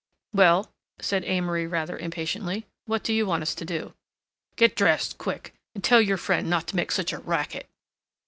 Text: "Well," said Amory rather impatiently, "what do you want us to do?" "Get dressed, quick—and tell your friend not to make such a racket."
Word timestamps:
"Well," 0.33 0.73
said 0.99 1.23
Amory 1.25 1.67
rather 1.67 1.95
impatiently, 1.95 2.65
"what 2.87 3.03
do 3.03 3.13
you 3.13 3.27
want 3.27 3.43
us 3.43 3.53
to 3.53 3.63
do?" 3.63 3.93
"Get 4.55 4.75
dressed, 4.75 5.19
quick—and 5.19 5.83
tell 5.83 6.01
your 6.01 6.17
friend 6.17 6.49
not 6.49 6.65
to 6.69 6.75
make 6.75 6.91
such 6.91 7.13
a 7.13 7.19
racket." 7.19 7.69